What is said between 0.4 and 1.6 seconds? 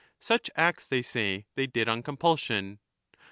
acts they say